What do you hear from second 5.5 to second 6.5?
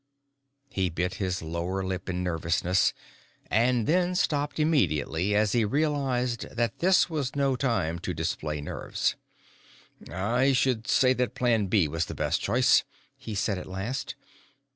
he realized